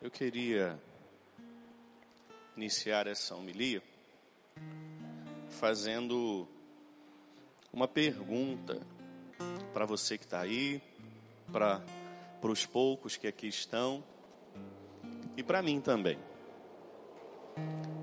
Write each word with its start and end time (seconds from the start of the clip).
Eu 0.00 0.10
queria 0.10 0.78
iniciar 2.54 3.06
essa 3.06 3.34
homilia 3.34 3.82
fazendo 5.48 6.46
uma 7.72 7.88
pergunta 7.88 8.78
para 9.72 9.86
você 9.86 10.18
que 10.18 10.24
está 10.24 10.40
aí, 10.40 10.82
para 11.50 11.82
os 12.42 12.66
poucos 12.66 13.16
que 13.16 13.26
aqui 13.26 13.48
estão 13.48 14.04
e 15.34 15.42
para 15.42 15.62
mim 15.62 15.80
também. 15.80 16.18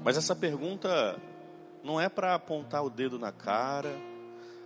Mas 0.03 0.17
essa 0.17 0.35
pergunta 0.35 1.21
não 1.83 2.01
é 2.01 2.09
para 2.09 2.33
apontar 2.33 2.83
o 2.83 2.89
dedo 2.89 3.19
na 3.19 3.31
cara, 3.31 3.95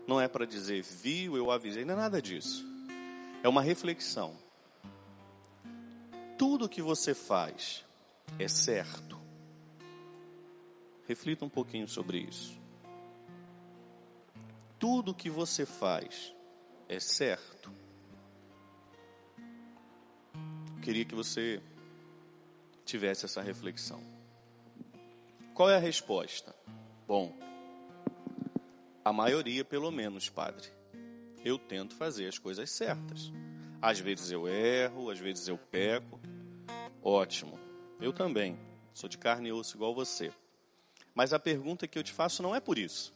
não 0.07 0.19
é 0.19 0.29
para 0.29 0.45
dizer 0.45 0.81
viu, 0.81 1.35
eu 1.35 1.51
avisei, 1.51 1.83
não 1.83 1.93
é 1.93 1.97
nada 1.97 2.21
disso. 2.21 2.65
É 3.43 3.49
uma 3.49 3.61
reflexão. 3.61 4.46
Tudo 6.38 6.69
que 6.69 6.81
você 6.81 7.15
faz 7.15 7.83
é 8.37 8.47
certo. 8.47 9.19
Reflita 11.07 11.43
um 11.43 11.50
pouquinho 11.50 11.87
sobre 11.87 12.19
isso. 12.19 12.60
Tudo 14.77 15.15
que 15.15 15.29
você 15.29 15.65
faz 15.65 16.36
é 16.87 17.00
certo. 17.00 17.71
Eu 20.75 20.82
queria 20.83 21.05
que 21.05 21.15
você 21.15 21.61
tivesse 22.85 23.25
essa 23.25 23.41
reflexão. 23.41 24.01
Qual 25.55 25.69
é 25.69 25.75
a 25.75 25.79
resposta? 25.79 26.54
Bom, 27.07 27.35
a 29.04 29.11
maioria, 29.11 29.65
pelo 29.65 29.89
menos, 29.89 30.29
padre. 30.29 30.68
Eu 31.43 31.57
tento 31.57 31.96
fazer 31.96 32.27
as 32.27 32.38
coisas 32.38 32.69
certas. 32.69 33.31
Às 33.81 33.99
vezes 33.99 34.31
eu 34.31 34.47
erro, 34.47 35.09
às 35.09 35.19
vezes 35.19 35.47
eu 35.47 35.58
peco. 35.58 36.19
Ótimo. 37.02 37.59
Eu 38.02 38.11
também. 38.11 38.58
Sou 38.94 39.08
de 39.08 39.17
carne 39.17 39.49
e 39.49 39.52
osso 39.52 39.77
igual 39.77 39.94
você. 39.94 40.31
Mas 41.13 41.33
a 41.33 41.39
pergunta 41.39 41.87
que 41.87 41.97
eu 41.97 42.03
te 42.03 42.11
faço 42.11 42.41
não 42.41 42.55
é 42.55 42.59
por 42.59 42.77
isso. 42.77 43.13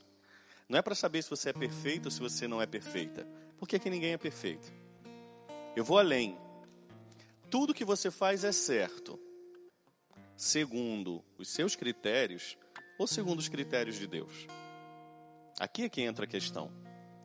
Não 0.69 0.77
é 0.77 0.81
para 0.81 0.95
saber 0.95 1.21
se 1.21 1.30
você 1.30 1.49
é 1.49 1.53
perfeito 1.53 2.05
ou 2.05 2.11
se 2.11 2.19
você 2.19 2.47
não 2.47 2.61
é 2.61 2.66
perfeita. 2.66 3.27
Porque 3.58 3.80
que 3.80 3.89
ninguém 3.89 4.13
é 4.13 4.17
perfeito. 4.17 4.71
Eu 5.75 5.83
vou 5.83 5.97
além. 5.97 6.38
Tudo 7.49 7.73
que 7.73 7.83
você 7.83 8.11
faz 8.11 8.43
é 8.43 8.52
certo. 8.52 9.19
Segundo 10.36 11.23
os 11.38 11.49
seus 11.49 11.75
critérios 11.75 12.58
ou 12.97 13.08
segundo 13.08 13.39
os 13.39 13.49
critérios 13.49 13.95
de 13.97 14.08
Deus. 14.08 14.47
Aqui 15.59 15.83
é 15.83 15.89
que 15.89 16.02
entra 16.02 16.25
a 16.25 16.27
questão. 16.27 16.71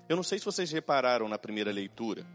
Eu 0.08 0.16
não 0.16 0.22
sei 0.22 0.38
se 0.38 0.44
vocês 0.44 0.70
repararam 0.70 1.28
na 1.28 1.38
primeira 1.38 1.70
leitura. 1.70 2.26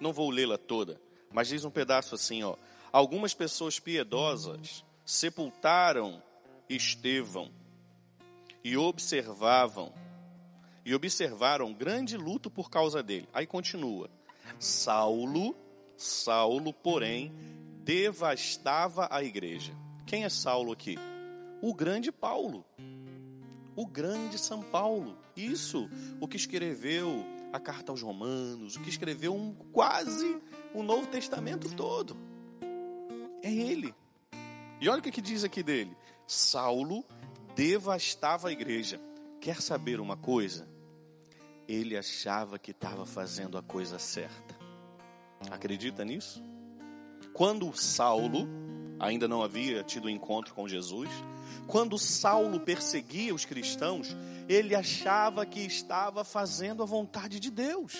Não 0.00 0.12
vou 0.12 0.30
lê-la 0.30 0.58
toda, 0.58 1.00
mas 1.32 1.48
diz 1.48 1.64
um 1.64 1.70
pedaço 1.70 2.14
assim, 2.14 2.42
ó. 2.42 2.56
Algumas 2.92 3.34
pessoas 3.34 3.78
piedosas 3.78 4.84
sepultaram 5.04 6.22
Estevão 6.68 7.50
e 8.62 8.76
observavam 8.76 9.92
e 10.84 10.94
observaram 10.94 11.72
grande 11.72 12.16
luto 12.16 12.50
por 12.50 12.70
causa 12.70 13.02
dele. 13.02 13.28
Aí 13.32 13.46
continua. 13.46 14.10
Saulo, 14.58 15.56
Saulo, 15.96 16.72
porém, 16.72 17.32
devastava 17.82 19.08
a 19.10 19.22
igreja. 19.22 19.74
Quem 20.06 20.24
é 20.24 20.28
Saulo 20.28 20.72
aqui? 20.72 20.98
O 21.62 21.74
grande 21.74 22.12
Paulo. 22.12 22.64
O 23.74 23.86
grande 23.86 24.38
São 24.38 24.62
Paulo. 24.62 25.16
Isso, 25.36 25.88
o 26.20 26.28
que 26.28 26.36
escreveu 26.36 27.24
a 27.54 27.60
carta 27.60 27.92
aos 27.92 28.02
Romanos, 28.02 28.76
o 28.76 28.80
que 28.80 28.90
escreveu 28.90 29.34
um, 29.34 29.54
quase 29.72 30.40
o 30.74 30.82
Novo 30.82 31.06
Testamento 31.06 31.74
todo. 31.74 32.16
É 33.42 33.50
ele. 33.52 33.94
E 34.80 34.88
olha 34.88 34.98
o 34.98 35.02
que, 35.02 35.10
que 35.10 35.22
diz 35.22 35.44
aqui 35.44 35.62
dele: 35.62 35.96
Saulo 36.26 37.04
devastava 37.54 38.48
a 38.48 38.52
igreja. 38.52 39.00
Quer 39.40 39.60
saber 39.60 40.00
uma 40.00 40.16
coisa? 40.16 40.74
ele 41.68 41.96
achava 41.96 42.58
que 42.58 42.70
estava 42.70 43.06
fazendo 43.06 43.56
a 43.56 43.62
coisa 43.62 43.98
certa. 43.98 44.54
Acredita 45.50 46.04
nisso? 46.04 46.42
Quando 47.32 47.74
Saulo 47.76 48.46
ainda 48.98 49.28
não 49.28 49.42
havia 49.42 49.82
tido 49.82 50.10
encontro 50.10 50.54
com 50.54 50.68
Jesus, 50.68 51.08
quando 51.66 51.98
Saulo 51.98 52.60
perseguia 52.60 53.34
os 53.34 53.44
cristãos, 53.44 54.14
ele 54.48 54.74
achava 54.74 55.46
que 55.46 55.60
estava 55.60 56.24
fazendo 56.24 56.82
a 56.82 56.86
vontade 56.86 57.40
de 57.40 57.50
Deus. 57.50 57.94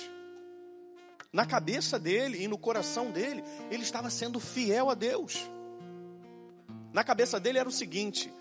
Na 1.33 1.44
cabeça 1.44 1.99
dele 1.99 2.43
e 2.43 2.49
no 2.49 2.59
coração 2.59 3.10
dele, 3.10 3.43
ele 3.71 3.83
estava 3.83 4.10
sendo 4.10 4.38
fiel 4.38 4.91
a 4.91 4.94
Deus. 4.94 5.50
Na 6.93 7.03
cabeça 7.03 7.41
dele 7.41 7.59
era 7.59 7.69
o 7.69 7.72
seguinte: 7.72 8.33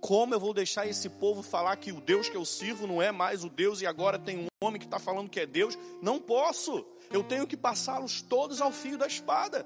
como 0.00 0.34
eu 0.34 0.40
vou 0.40 0.52
deixar 0.52 0.86
esse 0.86 1.08
povo 1.08 1.42
falar 1.42 1.76
que 1.76 1.92
o 1.92 2.00
Deus 2.00 2.28
que 2.28 2.36
eu 2.36 2.44
sirvo 2.44 2.86
não 2.86 3.00
é 3.00 3.12
mais 3.12 3.44
o 3.44 3.48
Deus 3.48 3.80
e 3.80 3.86
agora 3.86 4.18
tem 4.18 4.38
um 4.38 4.66
homem 4.66 4.80
que 4.80 4.86
está 4.86 4.98
falando 4.98 5.30
que 5.30 5.40
é 5.40 5.46
Deus? 5.46 5.78
Não 6.02 6.18
posso. 6.18 6.84
Eu 7.10 7.22
tenho 7.22 7.46
que 7.46 7.56
passá-los 7.56 8.20
todos 8.20 8.60
ao 8.60 8.72
fio 8.72 8.98
da 8.98 9.06
espada. 9.06 9.64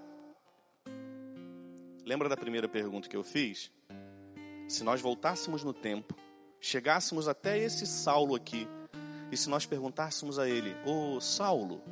Lembra 2.09 2.27
da 2.27 2.39
primeira 2.39 2.67
pergunta 2.67 3.07
que 3.07 3.15
eu 3.15 3.23
fiz? 3.23 3.71
Se 4.67 4.83
nós 4.83 4.99
voltássemos 4.99 5.63
no 5.63 5.75
tempo, 5.75 6.17
chegássemos 6.59 7.29
até 7.29 7.59
esse 7.59 7.87
Saulo 7.87 8.35
aqui, 8.35 8.67
e 9.31 9.37
se 9.37 9.51
nós 9.51 9.67
perguntássemos 9.67 10.39
a 10.39 10.49
ele: 10.49 10.75
Ô 10.87 11.17
oh, 11.17 11.21
Saulo, 11.21 11.83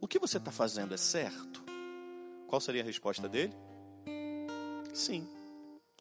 o 0.00 0.08
que 0.08 0.18
você 0.18 0.38
está 0.38 0.50
fazendo 0.50 0.94
é 0.94 0.96
certo? 0.96 1.62
Qual 2.46 2.58
seria 2.58 2.80
a 2.80 2.86
resposta 2.86 3.28
dele? 3.28 3.52
Sim, 4.94 5.28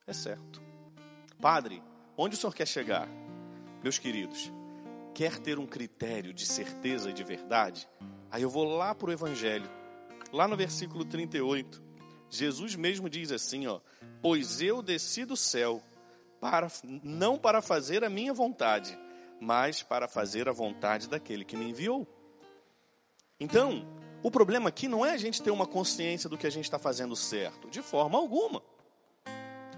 é 0.08 0.14
certo. 0.14 0.62
Padre, 1.38 1.84
onde 2.16 2.38
o 2.38 2.40
senhor 2.40 2.56
quer 2.56 2.66
chegar? 2.66 3.10
Meus 3.84 4.00
queridos, 4.00 4.50
quer 5.14 5.38
ter 5.38 5.60
um 5.60 5.68
critério 5.68 6.34
de 6.34 6.46
certeza 6.46 7.10
e 7.10 7.14
de 7.14 7.26
verdade? 7.26 7.90
Aí 8.32 8.44
eu 8.44 8.50
vou 8.50 8.78
lá 8.78 8.96
para 8.96 9.10
o 9.10 9.12
Evangelho, 9.12 9.70
lá 10.32 10.48
no 10.48 10.56
versículo 10.56 11.04
38. 11.04 11.91
Jesus 12.32 12.76
mesmo 12.76 13.10
diz 13.10 13.32
assim: 13.32 13.68
ó, 13.68 13.80
Pois 14.22 14.62
eu 14.62 14.82
desci 14.82 15.26
do 15.26 15.36
céu, 15.36 15.84
para, 16.40 16.68
não 17.04 17.38
para 17.38 17.62
fazer 17.62 18.04
a 18.04 18.10
minha 18.10 18.34
vontade, 18.34 18.98
mas 19.40 19.84
para 19.84 20.08
fazer 20.08 20.48
a 20.48 20.52
vontade 20.52 21.10
daquele 21.10 21.44
que 21.44 21.58
me 21.58 21.70
enviou. 21.70 22.08
Então, 23.40 23.86
o 24.24 24.32
problema 24.32 24.70
aqui 24.70 24.88
não 24.88 25.06
é 25.06 25.12
a 25.12 25.18
gente 25.18 25.42
ter 25.42 25.52
uma 25.52 25.68
consciência 25.68 26.30
do 26.30 26.38
que 26.38 26.48
a 26.48 26.50
gente 26.52 26.66
está 26.66 26.80
fazendo 26.80 27.16
certo, 27.16 27.70
de 27.70 27.82
forma 27.82 28.18
alguma. 28.18 28.64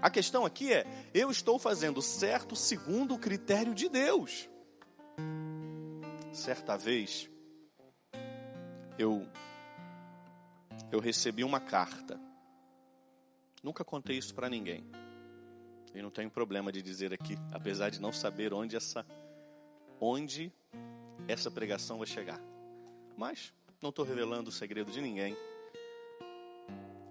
A 0.00 0.10
questão 0.10 0.44
aqui 0.44 0.72
é: 0.72 0.86
eu 1.12 1.30
estou 1.30 1.58
fazendo 1.58 2.00
certo 2.02 2.54
segundo 2.54 3.14
o 3.14 3.18
critério 3.18 3.74
de 3.74 3.88
Deus. 3.88 4.48
Certa 6.30 6.76
vez, 6.76 7.30
eu, 8.98 9.26
eu 10.92 11.00
recebi 11.00 11.42
uma 11.42 11.60
carta. 11.60 12.20
Nunca 13.64 13.82
contei 13.82 14.18
isso 14.18 14.34
para 14.34 14.50
ninguém. 14.50 14.84
E 15.94 16.02
não 16.02 16.10
tenho 16.10 16.30
problema 16.30 16.70
de 16.70 16.82
dizer 16.82 17.14
aqui, 17.14 17.34
apesar 17.50 17.88
de 17.88 17.98
não 17.98 18.12
saber 18.12 18.52
onde 18.52 18.76
essa, 18.76 19.06
onde 19.98 20.52
essa 21.26 21.50
pregação 21.50 21.96
vai 21.96 22.06
chegar. 22.06 22.38
Mas 23.16 23.54
não 23.80 23.88
estou 23.88 24.04
revelando 24.04 24.50
o 24.50 24.52
segredo 24.52 24.92
de 24.92 25.00
ninguém. 25.00 25.34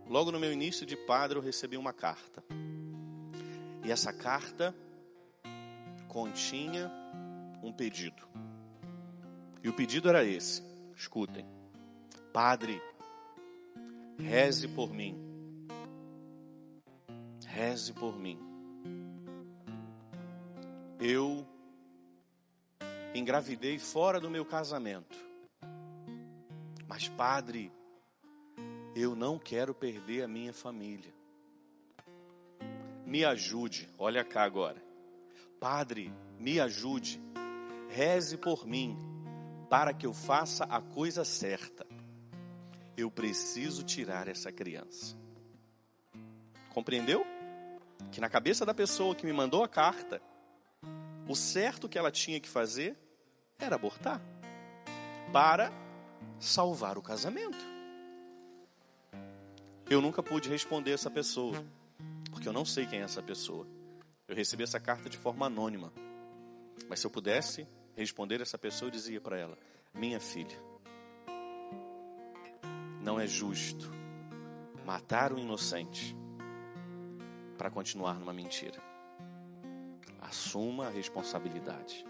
Logo 0.08 0.32
no 0.32 0.40
meu 0.40 0.54
início 0.54 0.86
de 0.86 0.96
padre, 0.96 1.40
eu 1.40 1.42
recebi 1.42 1.76
uma 1.76 1.92
carta. 1.92 2.44
E 3.84 3.92
essa 3.92 4.14
carta 4.14 4.76
continha 6.08 6.92
um 7.64 7.74
pedido. 7.74 8.28
E 9.64 9.70
o 9.70 9.74
pedido 9.74 10.08
era 10.08 10.24
esse: 10.24 10.62
escutem, 10.96 11.48
Padre, 12.32 12.80
reze 14.20 14.68
por 14.68 14.94
mim. 14.94 15.33
Reze 17.54 17.94
por 17.94 18.18
mim. 18.18 18.40
Eu 21.00 21.48
engravidei 23.14 23.78
fora 23.78 24.20
do 24.20 24.30
meu 24.30 24.46
casamento. 24.46 25.18
Mas, 26.88 27.08
Padre, 27.08 27.72
eu 28.96 29.16
não 29.16 29.38
quero 29.38 29.74
perder 29.74 30.24
a 30.24 30.28
minha 30.28 30.54
família 30.54 31.14
me 33.14 33.24
ajude. 33.24 33.88
Olha 33.96 34.24
cá 34.24 34.42
agora. 34.42 34.84
Padre, 35.60 36.12
me 36.40 36.60
ajude. 36.60 37.22
Reze 37.88 38.38
por 38.38 38.66
mim, 38.66 38.98
para 39.70 39.94
que 39.94 40.08
eu 40.08 40.14
faça 40.16 40.64
a 40.64 40.82
coisa 40.82 41.24
certa. 41.24 41.86
Eu 42.98 43.12
preciso 43.12 43.84
tirar 43.84 44.28
essa 44.28 44.52
criança. 44.52 45.16
Compreendeu? 46.74 47.24
Que 48.14 48.22
na 48.22 48.30
cabeça 48.30 48.64
da 48.64 48.76
pessoa 48.76 49.16
que 49.16 49.26
me 49.26 49.34
mandou 49.34 49.64
a 49.64 49.68
carta, 49.68 50.22
o 51.28 51.36
certo 51.36 51.90
que 51.90 51.98
ela 51.98 52.12
tinha 52.12 52.40
que 52.40 52.48
fazer 52.48 52.96
era 53.58 53.76
abortar 53.76 54.22
para 55.32 55.74
salvar 56.40 56.96
o 56.96 57.02
casamento. 57.02 57.58
Eu 59.90 60.00
nunca 60.00 60.22
pude 60.22 60.48
responder 60.48 60.92
essa 60.92 61.10
pessoa, 61.10 61.66
porque 62.30 62.48
eu 62.48 62.54
não 62.54 62.64
sei 62.64 62.86
quem 62.86 63.00
é 63.00 63.02
essa 63.04 63.22
pessoa. 63.24 63.66
Eu 64.28 64.36
recebi 64.36 64.62
essa 64.62 64.80
carta 64.80 65.10
de 65.10 65.18
forma 65.18 65.48
anônima. 65.48 65.92
Mas 66.88 67.00
se 67.00 67.08
eu 67.08 67.12
pudesse 67.12 67.68
responder 67.96 68.42
essa 68.42 68.60
pessoa, 68.60 68.90
eu 68.90 68.92
dizia 68.92 69.20
para 69.20 69.40
ela: 69.40 69.58
Minha 69.92 70.20
filha, 70.20 70.62
não 73.02 73.20
é 73.20 73.26
justo 73.26 73.92
matar 74.86 75.34
o 75.34 75.40
inocente 75.40 76.16
para 77.64 77.72
continuar 77.72 78.20
numa 78.20 78.34
mentira. 78.34 78.78
Assuma 80.20 80.88
a 80.88 80.90
responsabilidade. 80.90 82.06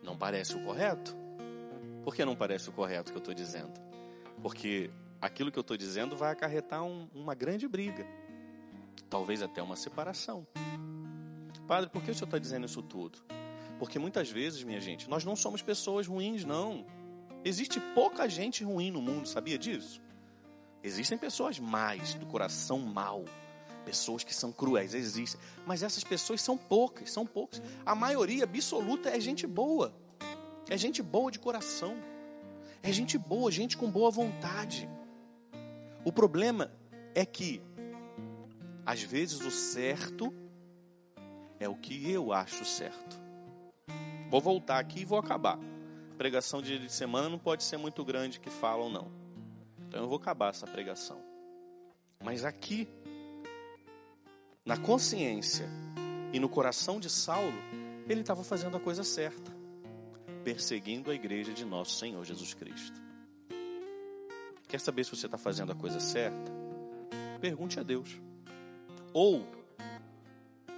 Não 0.00 0.16
parece 0.16 0.54
o 0.54 0.62
correto? 0.62 1.16
Por 2.04 2.14
que 2.14 2.24
não 2.24 2.36
parece 2.36 2.68
o 2.68 2.72
correto 2.72 3.10
que 3.10 3.18
eu 3.18 3.20
estou 3.20 3.34
dizendo? 3.34 3.72
Porque 4.40 4.92
aquilo 5.20 5.50
que 5.50 5.58
eu 5.58 5.62
estou 5.62 5.76
dizendo 5.76 6.16
vai 6.16 6.30
acarretar 6.30 6.84
um, 6.84 7.08
uma 7.12 7.34
grande 7.34 7.66
briga, 7.66 8.06
talvez 9.10 9.42
até 9.42 9.60
uma 9.60 9.74
separação. 9.74 10.46
Padre, 11.66 11.90
por 11.90 12.00
que 12.00 12.12
o 12.12 12.14
senhor 12.14 12.28
está 12.28 12.38
dizendo 12.38 12.64
isso 12.64 12.80
tudo? 12.80 13.18
Porque 13.76 13.98
muitas 13.98 14.30
vezes, 14.30 14.62
minha 14.62 14.80
gente, 14.80 15.10
nós 15.10 15.24
não 15.24 15.34
somos 15.34 15.62
pessoas 15.62 16.06
ruins, 16.06 16.44
não. 16.44 16.86
Existe 17.44 17.80
pouca 17.92 18.28
gente 18.28 18.62
ruim 18.62 18.92
no 18.92 19.02
mundo, 19.02 19.26
sabia 19.26 19.58
disso? 19.58 20.00
Existem 20.80 21.18
pessoas 21.18 21.58
mais, 21.58 22.14
do 22.14 22.26
coração 22.26 22.78
mau, 22.78 23.24
pessoas 23.88 24.22
que 24.22 24.34
são 24.34 24.52
cruéis, 24.52 24.92
existem. 24.92 25.40
Mas 25.66 25.82
essas 25.82 26.04
pessoas 26.04 26.42
são 26.42 26.58
poucas, 26.58 27.10
são 27.10 27.24
poucas. 27.24 27.62
A 27.86 27.94
maioria 27.94 28.44
absoluta 28.44 29.08
é 29.08 29.18
gente 29.18 29.46
boa. 29.46 29.94
É 30.68 30.76
gente 30.76 31.02
boa 31.02 31.30
de 31.30 31.38
coração. 31.38 31.96
É 32.82 32.92
gente 32.92 33.16
boa, 33.16 33.50
gente 33.50 33.78
com 33.78 33.90
boa 33.90 34.10
vontade. 34.10 34.86
O 36.04 36.12
problema 36.12 36.70
é 37.14 37.24
que, 37.24 37.62
às 38.84 39.02
vezes, 39.02 39.40
o 39.40 39.50
certo 39.50 40.34
é 41.58 41.66
o 41.66 41.74
que 41.74 42.10
eu 42.10 42.30
acho 42.30 42.66
certo. 42.66 43.18
Vou 44.28 44.40
voltar 44.42 44.78
aqui 44.78 45.00
e 45.00 45.04
vou 45.06 45.18
acabar. 45.18 45.58
pregação 46.18 46.60
de 46.60 46.92
semana 46.92 47.30
não 47.30 47.38
pode 47.38 47.64
ser 47.64 47.78
muito 47.78 48.04
grande 48.04 48.38
que 48.38 48.50
fala 48.50 48.82
ou 48.82 48.90
não. 48.90 49.10
Então 49.88 50.02
eu 50.02 50.08
vou 50.08 50.18
acabar 50.18 50.50
essa 50.50 50.66
pregação. 50.66 51.18
Mas 52.22 52.44
aqui, 52.44 52.86
na 54.68 54.76
consciência 54.76 55.66
e 56.30 56.38
no 56.38 56.46
coração 56.46 57.00
de 57.00 57.08
Saulo, 57.08 57.56
ele 58.06 58.20
estava 58.20 58.44
fazendo 58.44 58.76
a 58.76 58.80
coisa 58.80 59.02
certa, 59.02 59.50
perseguindo 60.44 61.10
a 61.10 61.14
igreja 61.14 61.54
de 61.54 61.64
nosso 61.64 61.98
Senhor 61.98 62.22
Jesus 62.22 62.52
Cristo. 62.52 63.00
Quer 64.68 64.78
saber 64.78 65.04
se 65.04 65.16
você 65.16 65.24
está 65.24 65.38
fazendo 65.38 65.72
a 65.72 65.74
coisa 65.74 65.98
certa? 66.00 66.52
Pergunte 67.40 67.80
a 67.80 67.82
Deus. 67.82 68.20
Ou, 69.14 69.48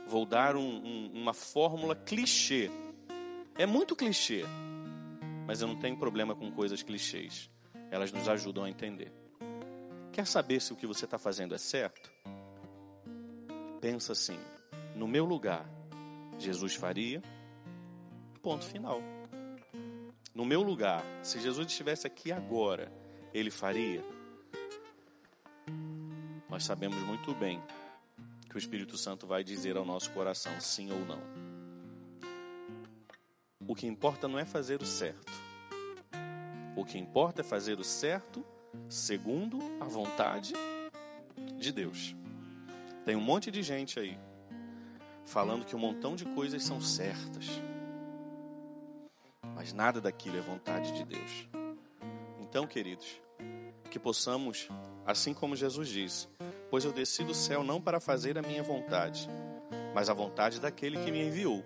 vou 0.06 0.24
dar 0.24 0.54
um, 0.54 0.60
um, 0.62 1.10
uma 1.12 1.34
fórmula 1.34 1.96
clichê. 1.96 2.70
É 3.58 3.66
muito 3.66 3.96
clichê, 3.96 4.44
mas 5.48 5.62
eu 5.62 5.66
não 5.66 5.74
tenho 5.74 5.96
problema 5.96 6.36
com 6.36 6.52
coisas 6.52 6.80
clichês. 6.80 7.50
Elas 7.90 8.12
nos 8.12 8.28
ajudam 8.28 8.62
a 8.62 8.70
entender. 8.70 9.12
Quer 10.12 10.28
saber 10.28 10.62
se 10.62 10.72
o 10.72 10.76
que 10.76 10.86
você 10.86 11.06
está 11.06 11.18
fazendo 11.18 11.56
é 11.56 11.58
certo? 11.58 12.09
Pensa 13.80 14.12
assim: 14.12 14.38
no 14.94 15.08
meu 15.08 15.24
lugar, 15.24 15.66
Jesus 16.38 16.74
faria. 16.74 17.22
Ponto 18.42 18.64
final. 18.64 19.00
No 20.34 20.44
meu 20.44 20.62
lugar, 20.62 21.02
se 21.22 21.40
Jesus 21.40 21.66
estivesse 21.66 22.06
aqui 22.06 22.32
agora 22.32 22.92
ele 23.32 23.50
faria? 23.50 24.04
Nós 26.48 26.64
sabemos 26.64 26.98
muito 27.02 27.34
bem 27.34 27.62
que 28.48 28.56
o 28.56 28.58
Espírito 28.58 28.96
Santo 28.96 29.26
vai 29.26 29.44
dizer 29.44 29.76
ao 29.76 29.84
nosso 29.84 30.10
coração 30.12 30.60
sim 30.60 30.90
ou 30.90 30.98
não. 31.04 31.20
O 33.66 33.74
que 33.74 33.86
importa 33.86 34.26
não 34.26 34.38
é 34.38 34.44
fazer 34.44 34.82
o 34.82 34.86
certo. 34.86 35.32
O 36.76 36.84
que 36.84 36.98
importa 36.98 37.42
é 37.42 37.44
fazer 37.44 37.78
o 37.78 37.84
certo 37.84 38.44
segundo 38.88 39.58
a 39.80 39.84
vontade 39.84 40.54
de 41.58 41.70
Deus. 41.70 42.19
Tem 43.04 43.16
um 43.16 43.20
monte 43.20 43.50
de 43.50 43.62
gente 43.62 43.98
aí 43.98 44.18
falando 45.24 45.64
que 45.64 45.76
um 45.76 45.78
montão 45.78 46.16
de 46.16 46.24
coisas 46.24 46.62
são 46.62 46.80
certas, 46.80 47.46
mas 49.54 49.72
nada 49.72 50.00
daquilo 50.00 50.36
é 50.36 50.40
vontade 50.40 50.92
de 50.92 51.04
Deus. 51.04 51.48
Então, 52.40 52.66
queridos, 52.66 53.20
que 53.90 53.98
possamos, 53.98 54.68
assim 55.06 55.32
como 55.32 55.54
Jesus 55.54 55.88
disse, 55.88 56.28
pois 56.70 56.84
eu 56.84 56.92
desci 56.92 57.22
do 57.22 57.34
céu 57.34 57.62
não 57.62 57.80
para 57.80 58.00
fazer 58.00 58.38
a 58.38 58.42
minha 58.42 58.62
vontade, 58.62 59.28
mas 59.94 60.08
a 60.08 60.14
vontade 60.14 60.60
daquele 60.60 60.98
que 61.04 61.10
me 61.10 61.26
enviou. 61.26 61.64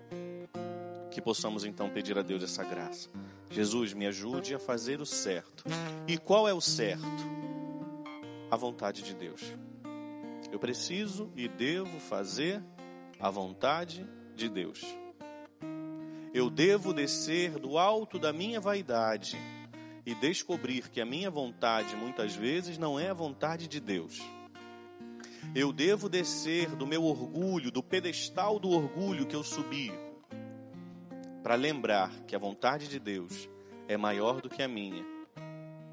Que 1.10 1.22
possamos 1.22 1.64
então 1.64 1.88
pedir 1.88 2.19
a 2.19 2.22
Deus 2.22 2.42
essa 2.42 2.64
graça. 2.64 3.08
Jesus, 3.50 3.92
me 3.92 4.06
ajude 4.06 4.54
a 4.54 4.58
fazer 4.58 5.00
o 5.00 5.06
certo. 5.06 5.64
E 6.08 6.19
qual 6.19 6.48
é 6.48 6.52
o 6.52 6.60
certo? 6.60 7.04
A 8.50 8.56
vontade 8.56 9.02
de 9.02 9.14
Deus. 9.14 9.40
Eu 10.54 10.60
preciso 10.60 11.32
e 11.34 11.48
devo 11.48 11.98
fazer 11.98 12.62
a 13.18 13.28
vontade 13.28 14.08
de 14.36 14.48
Deus. 14.48 14.84
Eu 16.32 16.48
devo 16.48 16.92
descer 16.92 17.58
do 17.58 17.76
alto 17.76 18.20
da 18.20 18.32
minha 18.32 18.60
vaidade 18.60 19.36
e 20.06 20.14
descobrir 20.14 20.90
que 20.90 21.00
a 21.00 21.04
minha 21.04 21.28
vontade 21.28 21.96
muitas 21.96 22.36
vezes 22.36 22.78
não 22.78 23.00
é 23.00 23.08
a 23.08 23.12
vontade 23.12 23.66
de 23.66 23.80
Deus. 23.80 24.22
Eu 25.56 25.72
devo 25.72 26.08
descer 26.08 26.68
do 26.76 26.86
meu 26.86 27.02
orgulho, 27.02 27.72
do 27.72 27.82
pedestal 27.82 28.60
do 28.60 28.70
orgulho 28.70 29.26
que 29.26 29.34
eu 29.34 29.42
subi, 29.42 29.90
para 31.42 31.56
lembrar 31.56 32.12
que 32.28 32.36
a 32.36 32.38
vontade 32.38 32.86
de 32.86 33.00
Deus 33.00 33.48
é 33.88 33.96
maior 33.96 34.40
do 34.40 34.48
que 34.48 34.62
a 34.62 34.68
minha, 34.68 35.04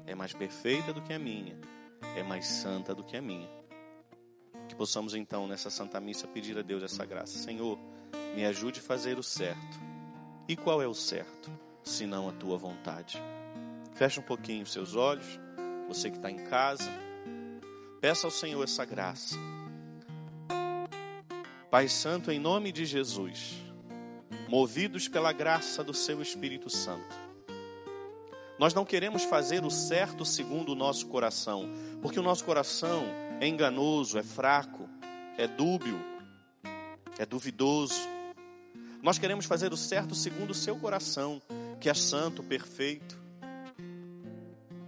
é 0.06 0.14
mais 0.14 0.32
perfeita 0.32 0.92
do 0.92 1.02
que 1.02 1.12
a 1.12 1.18
minha, 1.18 1.58
é 2.14 2.22
mais 2.22 2.46
santa 2.46 2.94
do 2.94 3.02
que 3.02 3.16
a 3.16 3.20
minha. 3.20 3.61
Que 4.72 4.76
possamos 4.76 5.14
então, 5.14 5.46
nessa 5.46 5.68
Santa 5.68 6.00
Missa, 6.00 6.26
pedir 6.26 6.56
a 6.56 6.62
Deus 6.62 6.82
essa 6.82 7.04
graça. 7.04 7.36
Senhor, 7.36 7.78
me 8.34 8.46
ajude 8.46 8.80
a 8.80 8.82
fazer 8.82 9.18
o 9.18 9.22
certo. 9.22 9.78
E 10.48 10.56
qual 10.56 10.80
é 10.80 10.86
o 10.86 10.94
certo, 10.94 11.50
se 11.84 12.06
não 12.06 12.26
a 12.26 12.32
tua 12.32 12.56
vontade? 12.56 13.22
Feche 13.92 14.18
um 14.18 14.22
pouquinho 14.22 14.62
os 14.62 14.72
seus 14.72 14.96
olhos, 14.96 15.38
você 15.86 16.10
que 16.10 16.16
está 16.16 16.30
em 16.30 16.38
casa. 16.44 16.90
Peça 18.00 18.26
ao 18.26 18.30
Senhor 18.30 18.64
essa 18.64 18.86
graça. 18.86 19.36
Pai 21.70 21.86
Santo, 21.86 22.32
em 22.32 22.38
nome 22.38 22.72
de 22.72 22.86
Jesus, 22.86 23.62
movidos 24.48 25.06
pela 25.06 25.34
graça 25.34 25.84
do 25.84 25.92
Seu 25.92 26.22
Espírito 26.22 26.70
Santo, 26.70 27.14
nós 28.58 28.72
não 28.72 28.86
queremos 28.86 29.22
fazer 29.24 29.66
o 29.66 29.70
certo 29.70 30.24
segundo 30.24 30.72
o 30.72 30.74
nosso 30.74 31.08
coração, 31.08 31.68
porque 32.00 32.18
o 32.18 32.22
nosso 32.22 32.42
coração 32.42 33.04
é 33.42 33.48
enganoso, 33.48 34.20
é 34.20 34.22
fraco, 34.22 34.88
é 35.36 35.48
dúbio, 35.48 36.00
é 37.18 37.26
duvidoso. 37.26 38.00
Nós 39.02 39.18
queremos 39.18 39.46
fazer 39.46 39.72
o 39.72 39.76
certo 39.76 40.14
segundo 40.14 40.52
o 40.52 40.54
seu 40.54 40.76
coração, 40.76 41.42
que 41.80 41.90
é 41.90 41.94
santo, 41.94 42.40
perfeito. 42.44 43.20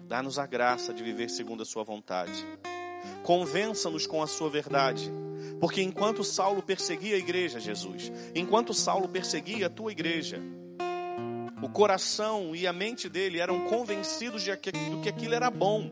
Dá-nos 0.06 0.38
a 0.38 0.46
graça 0.46 0.94
de 0.94 1.02
viver 1.02 1.30
segundo 1.30 1.64
a 1.64 1.66
Sua 1.66 1.82
vontade. 1.82 2.46
Convença-nos 3.25 4.06
com 4.06 4.23
a 4.23 4.26
Sua 4.28 4.49
verdade. 4.49 5.11
Porque 5.58 5.82
enquanto 5.82 6.23
Saulo 6.23 6.62
perseguia 6.62 7.16
a 7.16 7.18
igreja, 7.18 7.58
Jesus, 7.58 8.12
enquanto 8.37 8.73
Saulo 8.73 9.08
perseguia 9.08 9.66
a 9.66 9.70
tua 9.70 9.90
igreja, 9.90 10.40
o 11.61 11.68
coração 11.68 12.54
e 12.54 12.68
a 12.68 12.73
mente 12.73 13.08
dele 13.08 13.40
eram 13.40 13.64
convencidos 13.64 14.44
de 14.44 14.56
que, 14.56 14.70
do 14.70 15.00
que 15.00 15.08
aquilo 15.08 15.34
era 15.34 15.50
bom. 15.50 15.90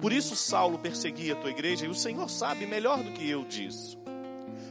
Por 0.00 0.12
isso 0.12 0.36
Saulo 0.36 0.78
perseguia 0.78 1.34
a 1.34 1.36
tua 1.36 1.50
igreja 1.50 1.86
e 1.86 1.88
o 1.88 1.94
Senhor 1.94 2.28
sabe 2.28 2.66
melhor 2.66 3.02
do 3.02 3.12
que 3.12 3.28
eu 3.28 3.44
disso. 3.44 4.02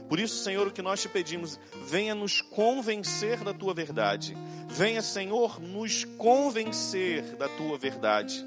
Por 0.08 0.20
isso, 0.20 0.44
Senhor, 0.44 0.66
o 0.66 0.70
que 0.70 0.82
nós 0.82 1.00
te 1.00 1.08
pedimos, 1.08 1.58
venha 1.86 2.14
nos 2.14 2.42
convencer 2.42 3.38
da 3.42 3.54
tua 3.54 3.72
verdade. 3.72 4.36
Venha, 4.68 5.00
Senhor, 5.00 5.58
nos 5.58 6.04
convencer 6.04 7.34
da 7.36 7.48
tua 7.48 7.78
verdade. 7.78 8.44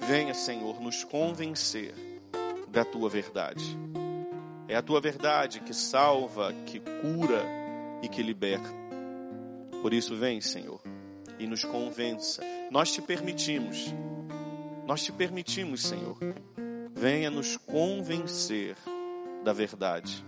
Venha, 0.00 0.34
Senhor, 0.34 0.80
nos 0.80 1.04
convencer 1.04 1.94
da 2.66 2.84
tua 2.84 3.08
verdade. 3.08 3.78
É 4.66 4.74
a 4.74 4.82
tua 4.82 5.00
verdade 5.00 5.60
que 5.60 5.72
salva, 5.72 6.52
que 6.66 6.80
cura 6.80 7.44
e 8.02 8.08
que 8.08 8.20
liberta. 8.20 8.68
Por 9.82 9.94
isso, 9.94 10.16
vem, 10.16 10.40
Senhor, 10.40 10.80
e 11.38 11.46
nos 11.46 11.64
convença. 11.64 12.42
Nós 12.72 12.90
te 12.90 13.00
permitimos, 13.00 13.94
nós 14.86 15.02
te 15.02 15.12
permitimos, 15.12 15.82
Senhor. 15.82 16.18
Venha 16.94 17.30
nos 17.30 17.56
convencer 17.56 18.76
da 19.42 19.52
verdade 19.52 20.24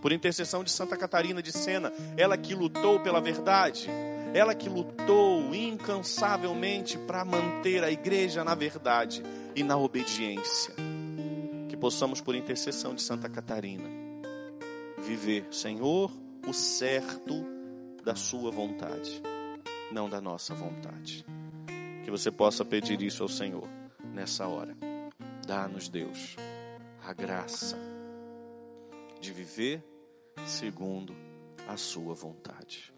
por 0.00 0.12
intercessão 0.12 0.64
de 0.64 0.70
Santa 0.70 0.96
Catarina 0.96 1.42
de 1.42 1.52
Sena, 1.52 1.92
ela 2.16 2.36
que 2.36 2.54
lutou 2.54 3.00
pela 3.00 3.20
verdade, 3.20 3.88
ela 4.32 4.54
que 4.54 4.68
lutou 4.68 5.54
incansavelmente 5.54 6.96
para 6.98 7.24
manter 7.24 7.84
a 7.84 7.90
igreja 7.90 8.42
na 8.42 8.54
verdade 8.54 9.22
e 9.54 9.62
na 9.62 9.76
obediência. 9.76 10.74
Que 11.68 11.76
possamos, 11.76 12.20
por 12.20 12.34
intercessão 12.34 12.94
de 12.94 13.02
Santa 13.02 13.28
Catarina, 13.28 13.88
viver, 14.98 15.46
Senhor, 15.50 16.10
o 16.46 16.52
certo 16.52 17.44
da 18.04 18.14
Sua 18.14 18.50
vontade, 18.50 19.22
não 19.92 20.08
da 20.08 20.20
nossa 20.20 20.54
vontade. 20.54 21.24
Que 22.04 22.10
você 22.10 22.30
possa 22.30 22.64
pedir 22.64 23.02
isso 23.02 23.22
ao 23.22 23.28
Senhor 23.28 23.79
nessa 24.12 24.46
hora. 24.46 24.76
Dá-nos, 25.46 25.88
Deus, 25.88 26.36
a 27.04 27.12
graça 27.12 27.76
de 29.20 29.32
viver 29.32 29.82
segundo 30.46 31.14
a 31.68 31.76
Sua 31.76 32.14
vontade. 32.14 32.92